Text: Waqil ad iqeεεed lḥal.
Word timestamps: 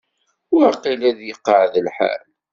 Waqil 0.55 1.01
ad 1.09 1.19
iqeεεed 1.31 1.75
lḥal. 1.87 2.23